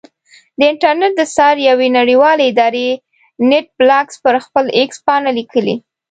د 0.57 0.59
انټرنېټ 0.71 1.13
د 1.17 1.21
څار 1.35 1.55
یوې 1.69 1.87
نړیوالې 1.99 2.45
ادارې 2.51 2.87
نېټ 3.49 3.65
بلاکس 3.79 4.15
پر 4.23 4.35
خپل 4.45 4.65
ایکس 4.77 4.97
پاڼه 5.05 5.31
لیکلي. 5.39 5.75